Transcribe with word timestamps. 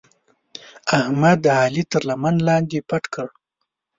احمد؛ 0.99 1.41
علي 1.61 1.83
تر 1.91 2.01
لمن 2.09 2.35
لاندې 2.47 2.79
پټ 2.89 3.03
کړ. 3.13 3.27